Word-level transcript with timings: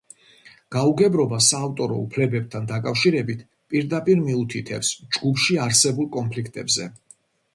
გაუგებრობა 0.75 1.37
საავტორო 1.47 1.97
უფლებებთან 2.05 2.65
დაკავშირებით 2.71 3.43
პირდაპირ 3.73 4.23
მიუთითებს 4.29 4.89
ჯგუფში 5.17 5.59
არსებულ 5.67 6.11
კონფლიქტებზე. 6.19 6.89